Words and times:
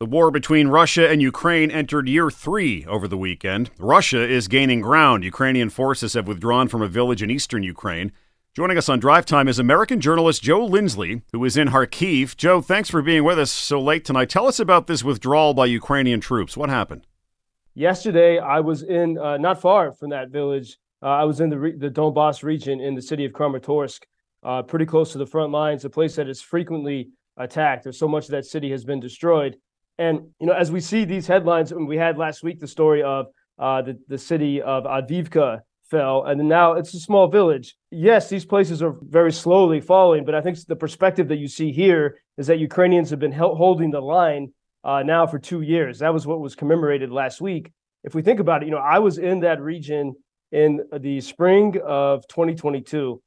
The 0.00 0.06
war 0.06 0.30
between 0.30 0.68
Russia 0.68 1.10
and 1.10 1.20
Ukraine 1.20 1.72
entered 1.72 2.08
year 2.08 2.30
three 2.30 2.86
over 2.86 3.08
the 3.08 3.16
weekend. 3.16 3.72
Russia 3.80 4.22
is 4.22 4.46
gaining 4.46 4.80
ground. 4.80 5.24
Ukrainian 5.24 5.70
forces 5.70 6.14
have 6.14 6.28
withdrawn 6.28 6.68
from 6.68 6.82
a 6.82 6.86
village 6.86 7.20
in 7.20 7.32
eastern 7.32 7.64
Ukraine. 7.64 8.12
Joining 8.54 8.78
us 8.78 8.88
on 8.88 9.00
Drive 9.00 9.26
Time 9.26 9.48
is 9.48 9.58
American 9.58 10.00
journalist 10.00 10.40
Joe 10.40 10.64
Lindsley, 10.64 11.22
who 11.32 11.44
is 11.44 11.56
in 11.56 11.70
Kharkiv. 11.70 12.36
Joe, 12.36 12.60
thanks 12.60 12.88
for 12.88 13.02
being 13.02 13.24
with 13.24 13.40
us 13.40 13.50
so 13.50 13.80
late 13.80 14.04
tonight. 14.04 14.30
Tell 14.30 14.46
us 14.46 14.60
about 14.60 14.86
this 14.86 15.02
withdrawal 15.02 15.52
by 15.52 15.66
Ukrainian 15.66 16.20
troops. 16.20 16.56
What 16.56 16.70
happened? 16.70 17.04
Yesterday, 17.74 18.38
I 18.38 18.60
was 18.60 18.84
in 18.84 19.18
uh, 19.18 19.36
not 19.38 19.60
far 19.60 19.90
from 19.90 20.10
that 20.10 20.30
village. 20.30 20.78
Uh, 21.02 21.06
I 21.06 21.24
was 21.24 21.40
in 21.40 21.50
the, 21.50 21.58
re- 21.58 21.76
the 21.76 21.90
Donbass 21.90 22.44
region 22.44 22.78
in 22.80 22.94
the 22.94 23.02
city 23.02 23.24
of 23.24 23.32
Kramatorsk, 23.32 24.02
uh, 24.44 24.62
pretty 24.62 24.86
close 24.86 25.10
to 25.10 25.18
the 25.18 25.26
front 25.26 25.50
lines, 25.50 25.84
a 25.84 25.90
place 25.90 26.14
that 26.14 26.28
is 26.28 26.40
frequently 26.40 27.08
attacked. 27.36 27.82
There's 27.82 27.98
so 27.98 28.06
much 28.06 28.26
of 28.26 28.30
that 28.30 28.46
city 28.46 28.70
has 28.70 28.84
been 28.84 29.00
destroyed. 29.00 29.56
And 29.98 30.28
you 30.40 30.46
know, 30.46 30.52
as 30.52 30.70
we 30.70 30.80
see 30.80 31.04
these 31.04 31.26
headlines, 31.26 31.74
we 31.74 31.96
had 31.96 32.18
last 32.18 32.42
week 32.42 32.60
the 32.60 32.68
story 32.68 33.02
of 33.02 33.26
uh, 33.58 33.82
the 33.82 33.98
the 34.06 34.18
city 34.18 34.62
of 34.62 34.84
Avdiivka 34.84 35.60
fell, 35.90 36.24
and 36.24 36.48
now 36.48 36.74
it's 36.74 36.94
a 36.94 37.00
small 37.00 37.26
village. 37.26 37.76
Yes, 37.90 38.28
these 38.28 38.44
places 38.44 38.82
are 38.82 38.94
very 39.02 39.32
slowly 39.32 39.80
falling, 39.80 40.24
but 40.24 40.34
I 40.34 40.40
think 40.40 40.58
the 40.66 40.76
perspective 40.76 41.28
that 41.28 41.38
you 41.38 41.48
see 41.48 41.72
here 41.72 42.18
is 42.36 42.46
that 42.46 42.58
Ukrainians 42.58 43.10
have 43.10 43.18
been 43.18 43.32
holding 43.32 43.90
the 43.90 44.00
line 44.00 44.52
uh, 44.84 45.02
now 45.02 45.26
for 45.26 45.38
two 45.38 45.62
years. 45.62 45.98
That 45.98 46.14
was 46.14 46.26
what 46.26 46.40
was 46.40 46.54
commemorated 46.54 47.10
last 47.10 47.40
week. 47.40 47.72
If 48.04 48.14
we 48.14 48.22
think 48.22 48.38
about 48.38 48.62
it, 48.62 48.66
you 48.66 48.70
know, 48.70 48.78
I 48.78 49.00
was 49.00 49.18
in 49.18 49.40
that 49.40 49.60
region 49.60 50.14
in 50.52 50.80
the 50.96 51.20
spring 51.20 51.76
of 51.84 52.26
2022, 52.28 53.20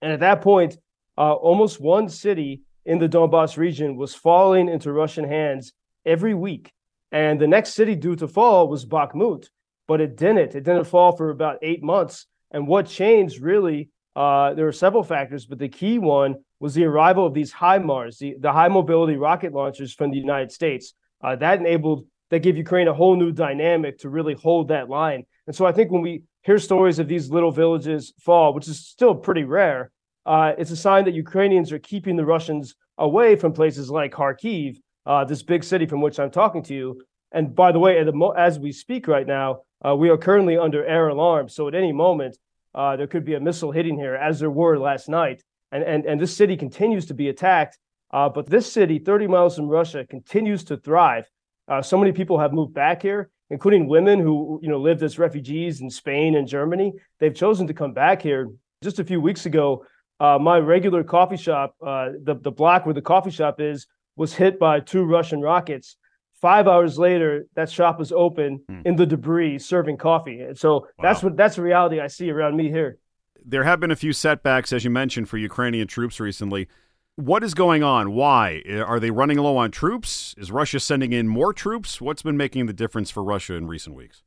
and 0.00 0.12
at 0.12 0.20
that 0.20 0.40
point, 0.40 0.78
uh, 1.18 1.34
almost 1.34 1.80
one 1.80 2.08
city 2.08 2.62
in 2.86 2.98
the 2.98 3.08
Donbass 3.08 3.58
region 3.58 3.96
was 3.96 4.14
falling 4.14 4.68
into 4.68 4.92
Russian 4.92 5.28
hands 5.28 5.72
every 6.08 6.34
week. 6.34 6.72
And 7.12 7.40
the 7.40 7.46
next 7.46 7.74
city 7.74 7.94
due 7.94 8.16
to 8.16 8.26
fall 8.26 8.68
was 8.68 8.84
Bakhmut, 8.84 9.48
but 9.86 10.00
it 10.00 10.16
didn't. 10.16 10.54
It 10.54 10.64
didn't 10.64 10.84
fall 10.84 11.12
for 11.16 11.30
about 11.30 11.58
eight 11.62 11.82
months. 11.82 12.26
And 12.50 12.66
what 12.66 12.86
changed 12.86 13.40
really, 13.40 13.90
uh, 14.16 14.54
there 14.54 14.64
were 14.64 14.72
several 14.72 15.02
factors, 15.02 15.46
but 15.46 15.58
the 15.58 15.68
key 15.68 15.98
one 15.98 16.36
was 16.60 16.74
the 16.74 16.84
arrival 16.84 17.24
of 17.26 17.34
these 17.34 17.52
HIMARS, 17.52 18.18
the, 18.18 18.36
the 18.40 18.52
high 18.52 18.68
mobility 18.68 19.16
rocket 19.16 19.52
launchers 19.52 19.94
from 19.94 20.10
the 20.10 20.18
United 20.18 20.50
States. 20.50 20.94
Uh, 21.22 21.36
that 21.36 21.60
enabled, 21.60 22.04
that 22.30 22.40
gave 22.40 22.56
Ukraine 22.56 22.88
a 22.88 22.94
whole 22.94 23.16
new 23.16 23.32
dynamic 23.32 23.98
to 23.98 24.08
really 24.08 24.34
hold 24.34 24.68
that 24.68 24.88
line. 24.88 25.24
And 25.46 25.54
so 25.54 25.64
I 25.66 25.72
think 25.72 25.90
when 25.90 26.02
we 26.02 26.22
hear 26.42 26.58
stories 26.58 26.98
of 26.98 27.08
these 27.08 27.30
little 27.30 27.50
villages 27.52 28.12
fall, 28.20 28.54
which 28.54 28.68
is 28.68 28.86
still 28.86 29.14
pretty 29.14 29.44
rare, 29.44 29.90
uh, 30.26 30.52
it's 30.58 30.70
a 30.70 30.76
sign 30.76 31.04
that 31.06 31.14
Ukrainians 31.14 31.72
are 31.72 31.78
keeping 31.78 32.16
the 32.16 32.24
Russians 32.24 32.74
away 32.98 33.36
from 33.36 33.52
places 33.52 33.90
like 33.90 34.12
Kharkiv, 34.12 34.78
uh, 35.08 35.24
this 35.24 35.42
big 35.42 35.64
city 35.64 35.86
from 35.86 36.02
which 36.02 36.20
I'm 36.20 36.30
talking 36.30 36.62
to 36.64 36.74
you. 36.74 37.00
And 37.32 37.54
by 37.54 37.72
the 37.72 37.78
way, 37.78 38.04
as 38.36 38.58
we 38.58 38.72
speak 38.72 39.08
right 39.08 39.26
now, 39.26 39.62
uh, 39.84 39.96
we 39.96 40.10
are 40.10 40.18
currently 40.18 40.58
under 40.58 40.84
air 40.84 41.08
alarm. 41.08 41.48
So 41.48 41.66
at 41.66 41.74
any 41.74 41.92
moment, 41.92 42.36
uh, 42.74 42.96
there 42.96 43.06
could 43.06 43.24
be 43.24 43.34
a 43.34 43.40
missile 43.40 43.72
hitting 43.72 43.98
here, 43.98 44.14
as 44.14 44.38
there 44.38 44.50
were 44.50 44.78
last 44.78 45.08
night. 45.08 45.42
And, 45.72 45.82
and, 45.82 46.04
and 46.04 46.20
this 46.20 46.36
city 46.36 46.56
continues 46.56 47.06
to 47.06 47.14
be 47.14 47.28
attacked. 47.28 47.78
Uh, 48.10 48.28
but 48.28 48.48
this 48.48 48.70
city, 48.70 48.98
30 48.98 49.26
miles 49.26 49.56
from 49.56 49.68
Russia, 49.68 50.06
continues 50.08 50.64
to 50.64 50.76
thrive. 50.76 51.24
Uh, 51.66 51.82
so 51.82 51.98
many 51.98 52.12
people 52.12 52.38
have 52.38 52.52
moved 52.52 52.74
back 52.74 53.02
here, 53.02 53.30
including 53.50 53.86
women 53.88 54.20
who 54.20 54.58
you 54.62 54.68
know 54.68 54.78
lived 54.78 55.02
as 55.02 55.18
refugees 55.18 55.80
in 55.82 55.90
Spain 55.90 56.34
and 56.36 56.48
Germany. 56.48 56.92
They've 57.18 57.34
chosen 57.34 57.66
to 57.66 57.74
come 57.74 57.92
back 57.92 58.22
here. 58.22 58.48
Just 58.82 58.98
a 58.98 59.04
few 59.04 59.20
weeks 59.20 59.44
ago, 59.44 59.84
uh, 60.20 60.38
my 60.38 60.58
regular 60.58 61.04
coffee 61.04 61.36
shop, 61.36 61.74
the, 61.80 62.38
the 62.40 62.50
block 62.50 62.86
where 62.86 62.94
the 62.94 63.02
coffee 63.02 63.30
shop 63.30 63.60
is, 63.60 63.86
was 64.18 64.34
hit 64.34 64.58
by 64.58 64.80
two 64.80 65.04
Russian 65.04 65.40
rockets. 65.40 65.96
Five 66.40 66.68
hours 66.68 66.98
later, 66.98 67.46
that 67.54 67.70
shop 67.70 67.98
was 67.98 68.12
open 68.12 68.60
hmm. 68.68 68.80
in 68.84 68.96
the 68.96 69.06
debris, 69.06 69.58
serving 69.60 69.96
coffee. 69.96 70.40
And 70.40 70.58
so 70.58 70.80
wow. 70.80 70.86
that's 71.02 71.22
what 71.22 71.36
that's 71.36 71.56
the 71.56 71.62
reality 71.62 72.00
I 72.00 72.08
see 72.08 72.30
around 72.30 72.56
me 72.56 72.68
here. 72.68 72.98
There 73.44 73.64
have 73.64 73.80
been 73.80 73.90
a 73.90 73.96
few 73.96 74.12
setbacks, 74.12 74.72
as 74.72 74.84
you 74.84 74.90
mentioned, 74.90 75.28
for 75.28 75.38
Ukrainian 75.38 75.86
troops 75.86 76.20
recently. 76.20 76.68
What 77.16 77.42
is 77.42 77.54
going 77.54 77.82
on? 77.82 78.12
Why 78.12 78.62
are 78.86 79.00
they 79.00 79.10
running 79.10 79.38
low 79.38 79.56
on 79.56 79.70
troops? 79.70 80.34
Is 80.38 80.52
Russia 80.52 80.78
sending 80.78 81.12
in 81.12 81.26
more 81.26 81.52
troops? 81.52 82.00
What's 82.00 82.22
been 82.22 82.36
making 82.36 82.66
the 82.66 82.72
difference 82.72 83.10
for 83.10 83.24
Russia 83.24 83.54
in 83.54 83.66
recent 83.66 83.96
weeks? 83.96 84.22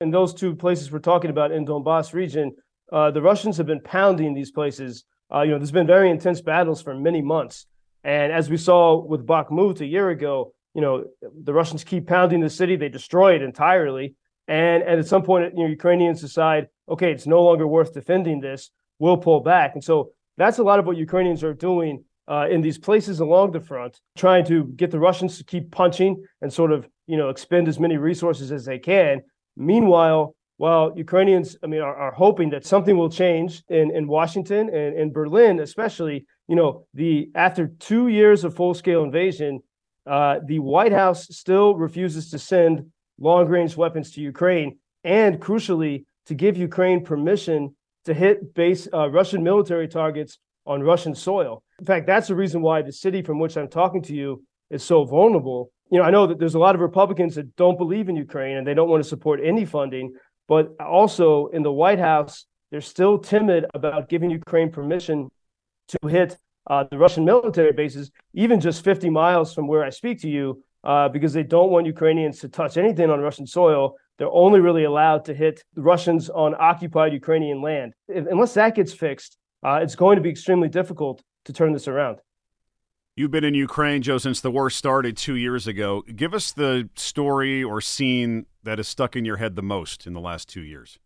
In 0.00 0.10
those 0.10 0.32
two 0.32 0.54
places 0.54 0.90
we're 0.90 1.00
talking 1.00 1.30
about 1.30 1.52
in 1.52 1.66
Donbass 1.66 2.14
region, 2.14 2.54
uh, 2.90 3.10
the 3.10 3.20
Russians 3.20 3.58
have 3.58 3.66
been 3.66 3.82
pounding 3.82 4.32
these 4.32 4.50
places. 4.50 5.04
Uh, 5.32 5.42
you 5.42 5.50
know, 5.50 5.58
there's 5.58 5.72
been 5.72 5.86
very 5.86 6.10
intense 6.10 6.40
battles 6.40 6.80
for 6.80 6.94
many 6.94 7.20
months. 7.20 7.66
And 8.04 8.32
as 8.32 8.48
we 8.48 8.56
saw 8.56 8.96
with 8.96 9.26
Bakhmut 9.26 9.80
a 9.80 9.86
year 9.86 10.10
ago, 10.10 10.52
you 10.74 10.80
know, 10.80 11.04
the 11.22 11.52
Russians 11.52 11.84
keep 11.84 12.06
pounding 12.06 12.40
the 12.40 12.50
city, 12.50 12.76
they 12.76 12.88
destroy 12.88 13.34
it 13.34 13.42
entirely. 13.42 14.14
And, 14.48 14.82
and 14.82 14.98
at 14.98 15.06
some 15.06 15.22
point, 15.22 15.52
you 15.56 15.64
know, 15.64 15.68
Ukrainians 15.68 16.20
decide, 16.20 16.68
okay, 16.88 17.12
it's 17.12 17.26
no 17.26 17.42
longer 17.42 17.66
worth 17.66 17.92
defending 17.92 18.40
this. 18.40 18.70
We'll 18.98 19.16
pull 19.16 19.40
back. 19.40 19.74
And 19.74 19.84
so 19.84 20.10
that's 20.36 20.58
a 20.58 20.62
lot 20.62 20.78
of 20.78 20.86
what 20.86 20.96
Ukrainians 20.96 21.44
are 21.44 21.54
doing 21.54 22.04
uh, 22.28 22.46
in 22.50 22.60
these 22.60 22.78
places 22.78 23.20
along 23.20 23.52
the 23.52 23.60
front, 23.60 24.00
trying 24.16 24.44
to 24.46 24.64
get 24.76 24.90
the 24.90 24.98
Russians 24.98 25.38
to 25.38 25.44
keep 25.44 25.70
punching 25.70 26.22
and 26.40 26.52
sort 26.52 26.72
of, 26.72 26.88
you 27.06 27.16
know, 27.16 27.28
expend 27.28 27.68
as 27.68 27.80
many 27.80 27.96
resources 27.96 28.52
as 28.52 28.64
they 28.64 28.78
can. 28.78 29.20
Meanwhile, 29.56 30.34
while 30.60 30.92
Ukrainians, 30.94 31.56
I 31.64 31.66
mean, 31.68 31.80
are, 31.80 31.96
are 31.96 32.12
hoping 32.12 32.50
that 32.50 32.66
something 32.66 32.98
will 32.98 33.08
change 33.08 33.62
in, 33.70 33.90
in 33.96 34.06
Washington 34.06 34.68
and 34.68 34.94
in 34.94 35.10
Berlin, 35.10 35.58
especially, 35.58 36.26
you 36.48 36.54
know, 36.54 36.84
the 36.92 37.30
after 37.34 37.68
two 37.78 38.08
years 38.08 38.44
of 38.44 38.54
full 38.54 38.74
scale 38.74 39.02
invasion, 39.02 39.62
uh, 40.06 40.40
the 40.44 40.58
White 40.58 40.92
House 40.92 41.26
still 41.30 41.76
refuses 41.76 42.28
to 42.32 42.38
send 42.38 42.92
long 43.18 43.48
range 43.48 43.74
weapons 43.74 44.10
to 44.12 44.20
Ukraine, 44.20 44.76
and 45.02 45.40
crucially, 45.40 46.04
to 46.26 46.34
give 46.34 46.58
Ukraine 46.58 47.06
permission 47.06 47.74
to 48.04 48.12
hit 48.12 48.52
base 48.52 48.86
uh, 48.92 49.08
Russian 49.08 49.42
military 49.42 49.88
targets 49.88 50.36
on 50.66 50.82
Russian 50.82 51.14
soil. 51.14 51.62
In 51.78 51.86
fact, 51.86 52.06
that's 52.06 52.28
the 52.28 52.34
reason 52.34 52.60
why 52.60 52.82
the 52.82 52.92
city 52.92 53.22
from 53.22 53.38
which 53.38 53.56
I'm 53.56 53.70
talking 53.70 54.02
to 54.02 54.14
you 54.14 54.44
is 54.68 54.82
so 54.82 55.04
vulnerable. 55.04 55.72
You 55.90 55.98
know, 55.98 56.04
I 56.04 56.10
know 56.10 56.26
that 56.26 56.38
there's 56.38 56.54
a 56.54 56.58
lot 56.66 56.74
of 56.74 56.82
Republicans 56.82 57.34
that 57.34 57.56
don't 57.56 57.78
believe 57.78 58.08
in 58.10 58.14
Ukraine 58.14 58.58
and 58.58 58.66
they 58.66 58.74
don't 58.74 58.90
want 58.90 59.02
to 59.02 59.08
support 59.08 59.40
any 59.42 59.64
funding. 59.64 60.12
But 60.50 60.74
also 60.80 61.46
in 61.46 61.62
the 61.62 61.70
White 61.70 62.00
House, 62.00 62.44
they're 62.70 62.80
still 62.80 63.18
timid 63.18 63.66
about 63.72 64.08
giving 64.08 64.30
Ukraine 64.30 64.70
permission 64.72 65.30
to 65.92 66.08
hit 66.08 66.36
uh, 66.68 66.84
the 66.90 66.98
Russian 66.98 67.24
military 67.24 67.72
bases, 67.72 68.10
even 68.34 68.58
just 68.58 68.82
50 68.82 69.10
miles 69.10 69.54
from 69.54 69.68
where 69.68 69.84
I 69.84 69.90
speak 69.90 70.20
to 70.22 70.28
you, 70.28 70.60
uh, 70.82 71.08
because 71.08 71.32
they 71.32 71.44
don't 71.44 71.70
want 71.70 71.86
Ukrainians 71.86 72.40
to 72.40 72.48
touch 72.48 72.76
anything 72.76 73.10
on 73.10 73.20
Russian 73.20 73.46
soil. 73.46 73.94
They're 74.18 74.38
only 74.44 74.58
really 74.58 74.82
allowed 74.82 75.24
to 75.26 75.34
hit 75.34 75.62
the 75.74 75.82
Russians 75.82 76.28
on 76.28 76.56
occupied 76.58 77.12
Ukrainian 77.12 77.62
land. 77.62 77.94
If, 78.08 78.26
unless 78.26 78.54
that 78.54 78.74
gets 78.74 78.92
fixed, 78.92 79.38
uh, 79.64 79.78
it's 79.84 79.94
going 79.94 80.16
to 80.16 80.22
be 80.22 80.30
extremely 80.30 80.68
difficult 80.68 81.22
to 81.44 81.52
turn 81.52 81.72
this 81.72 81.86
around. 81.86 82.18
You've 83.20 83.30
been 83.30 83.44
in 83.44 83.52
Ukraine, 83.52 84.00
Joe, 84.00 84.16
since 84.16 84.40
the 84.40 84.50
war 84.50 84.70
started 84.70 85.14
two 85.14 85.36
years 85.36 85.66
ago. 85.66 86.02
Give 86.16 86.32
us 86.32 86.52
the 86.52 86.88
story 86.94 87.62
or 87.62 87.82
scene 87.82 88.46
that 88.62 88.78
has 88.78 88.88
stuck 88.88 89.14
in 89.14 89.26
your 89.26 89.36
head 89.36 89.56
the 89.56 89.62
most 89.62 90.06
in 90.06 90.14
the 90.14 90.22
last 90.22 90.48
two 90.48 90.62
years. 90.62 90.98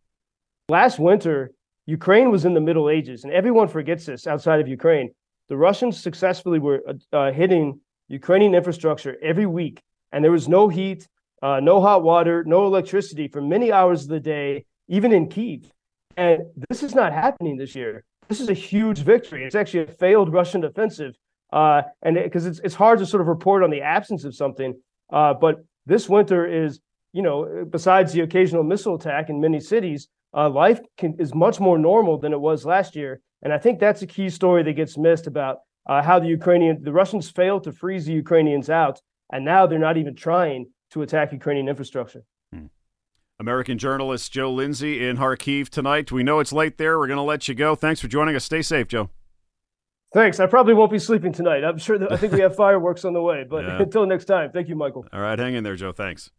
Last 0.69 1.00
winter, 1.00 1.50
Ukraine 1.86 2.30
was 2.30 2.44
in 2.44 2.54
the 2.54 2.60
Middle 2.60 2.88
Ages, 2.88 3.25
and 3.25 3.32
everyone 3.32 3.66
forgets 3.66 4.06
this 4.06 4.28
outside 4.28 4.60
of 4.60 4.69
Ukraine. 4.69 5.10
The 5.48 5.56
Russians 5.56 6.00
successfully 6.00 6.60
were 6.60 6.84
uh, 6.88 7.16
uh 7.16 7.32
hitting 7.32 7.80
Ukrainian 8.06 8.54
infrastructure 8.54 9.16
every 9.20 9.46
week, 9.46 9.82
and 10.12 10.22
there 10.22 10.31
was 10.31 10.46
no 10.46 10.69
heat, 10.69 11.08
uh, 11.42 11.58
no 11.58 11.81
hot 11.81 12.04
water, 12.04 12.44
no 12.44 12.64
electricity 12.64 13.26
for 13.26 13.42
many 13.42 13.72
hours 13.72 14.04
of 14.04 14.10
the 14.10 14.20
day, 14.20 14.66
even 14.86 15.10
in 15.12 15.28
Kiev. 15.28 15.69
And 16.16 16.42
this 16.69 16.84
is 16.84 16.94
not 16.94 17.12
happening 17.12 17.56
this 17.56 17.75
year. 17.75 18.04
This 18.28 18.41
is 18.41 18.50
a 18.50 18.54
huge 18.70 19.00
victory. 19.00 19.42
It's 19.44 19.56
actually 19.56 19.82
a 19.82 19.88
failed 19.88 20.32
Russian 20.32 20.62
offensive 20.62 21.16
uh, 21.54 21.82
and 22.03 22.16
because 22.16 22.47
it, 22.47 22.50
it's 22.50 22.60
it's 22.65 22.75
hard 22.75 22.98
to 22.98 23.06
sort 23.06 23.20
of 23.20 23.28
report 23.28 23.62
on 23.62 23.70
the 23.70 23.81
absence 23.81 24.25
of 24.25 24.34
something. 24.34 24.75
Uh, 25.12 25.32
but 25.32 25.65
this 25.87 26.09
winter 26.09 26.44
is, 26.44 26.81
you 27.12 27.23
know, 27.23 27.64
besides 27.70 28.12
the 28.12 28.23
occasional 28.23 28.64
missile 28.64 28.96
attack 28.96 29.31
in 29.31 29.40
many 29.40 29.61
cities, 29.61 30.08
uh, 30.37 30.50
life 30.50 30.81
can, 30.99 31.14
is 31.20 31.32
much 31.32 31.61
more 31.61 31.78
normal 31.78 32.19
than 32.19 32.32
it 32.32 32.40
was 32.40 32.67
last 32.67 32.96
year. 32.96 33.20
And 33.43 33.52
I 33.52 33.58
think 33.58 33.78
that's 33.78 34.02
a 34.02 34.06
key 34.06 34.31
story 34.31 34.64
that 34.64 34.73
gets 34.73 34.99
missed 34.99 35.28
about 35.28 35.58
uh, 35.87 36.02
how 36.02 36.19
the 36.19 36.26
Ukrainian, 36.26 36.82
the 36.82 36.93
Russians 36.93 37.31
failed 37.31 37.62
to 37.64 37.73
freeze 37.73 38.06
the 38.06 38.12
Ukrainians 38.12 38.69
out, 38.69 39.00
and 39.32 39.44
now 39.44 39.67
they're 39.67 39.78
not 39.78 39.96
even 39.96 40.17
trying 40.17 40.67
to 40.90 41.02
attack 41.02 41.32
Ukrainian 41.32 41.69
infrastructure. 41.69 42.25
Hmm. 42.52 42.67
American 43.38 43.78
journalist 43.78 44.32
Joe 44.32 44.50
Lindsley 44.50 45.06
in 45.06 45.19
Kharkiv 45.19 45.69
tonight. 45.69 46.11
We 46.11 46.25
know 46.25 46.40
it's 46.40 46.52
late 46.52 46.78
there. 46.78 46.99
We're 46.99 47.06
going 47.06 47.19
to 47.19 47.23
let 47.23 47.46
you 47.46 47.55
go. 47.55 47.76
Thanks 47.76 48.00
for 48.00 48.08
joining 48.08 48.34
us. 48.34 48.44
Stay 48.44 48.62
safe, 48.62 48.88
Joe. 48.88 49.11
Thanks. 50.14 50.38
I 50.38 50.46
probably 50.46 50.75
won't 50.75 50.93
be 50.93 51.00
sleeping 51.00 51.32
tonight. 51.32 51.64
I'm 51.64 51.76
sure 51.76 51.99
that 51.99 52.12
I 52.12 52.16
think 52.16 52.32
we 52.32 52.40
have 52.40 52.55
fireworks 52.64 53.05
on 53.05 53.12
the 53.12 53.20
way. 53.20 53.44
But 53.49 53.64
yeah. 53.64 53.78
until 53.82 54.06
next 54.06 54.26
time, 54.26 54.52
thank 54.52 54.69
you, 54.69 54.76
Michael. 54.76 55.05
All 55.12 55.20
right, 55.20 55.38
hang 55.38 55.55
in 55.55 55.64
there, 55.64 55.75
Joe. 55.75 55.93
Thanks. 55.93 56.31